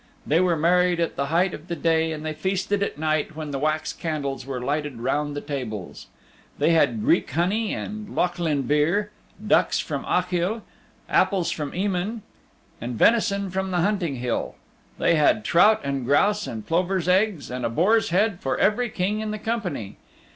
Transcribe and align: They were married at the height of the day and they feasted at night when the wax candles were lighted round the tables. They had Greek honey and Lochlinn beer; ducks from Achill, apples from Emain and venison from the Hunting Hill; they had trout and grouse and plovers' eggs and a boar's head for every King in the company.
They 0.25 0.39
were 0.39 0.57
married 0.57 0.99
at 0.99 1.15
the 1.15 1.27
height 1.27 1.53
of 1.53 1.67
the 1.67 1.75
day 1.75 2.11
and 2.11 2.25
they 2.25 2.33
feasted 2.33 2.81
at 2.81 2.97
night 2.97 3.35
when 3.35 3.51
the 3.51 3.59
wax 3.59 3.93
candles 3.93 4.47
were 4.47 4.59
lighted 4.59 4.99
round 4.99 5.35
the 5.35 5.41
tables. 5.41 6.07
They 6.57 6.71
had 6.71 7.03
Greek 7.03 7.29
honey 7.29 7.71
and 7.75 8.15
Lochlinn 8.15 8.63
beer; 8.63 9.11
ducks 9.45 9.77
from 9.79 10.03
Achill, 10.05 10.63
apples 11.07 11.51
from 11.51 11.71
Emain 11.75 12.21
and 12.81 12.95
venison 12.95 13.51
from 13.51 13.69
the 13.69 13.81
Hunting 13.81 14.15
Hill; 14.15 14.55
they 14.97 15.13
had 15.13 15.45
trout 15.45 15.81
and 15.83 16.03
grouse 16.03 16.47
and 16.47 16.65
plovers' 16.65 17.07
eggs 17.07 17.51
and 17.51 17.63
a 17.63 17.69
boar's 17.69 18.09
head 18.09 18.39
for 18.39 18.57
every 18.57 18.89
King 18.89 19.19
in 19.19 19.29
the 19.29 19.37
company. 19.37 19.97